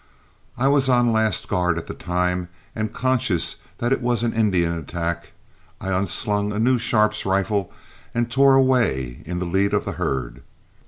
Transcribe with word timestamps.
I 0.57 0.67
was 0.67 0.89
on 0.89 1.11
last 1.13 1.47
guard 1.47 1.77
at 1.77 1.85
the 1.85 1.93
time, 1.93 2.49
and 2.75 2.91
conscious 2.91 3.57
that 3.77 3.93
it 3.93 4.01
was 4.01 4.23
an 4.23 4.33
Indian 4.33 4.71
attack 4.71 5.33
I 5.79 5.91
unslung 5.91 6.51
a 6.51 6.57
new 6.57 6.79
Sharp's 6.79 7.23
rifle 7.23 7.71
and 8.11 8.27
tore 8.31 8.55
away 8.55 9.21
in 9.27 9.37
the 9.37 9.45
lead 9.45 9.75
of 9.75 9.85
the 9.85 9.91
herd. 10.01 10.41